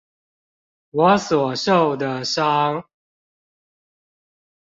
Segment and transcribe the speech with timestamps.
[0.89, 2.83] 我所受的傷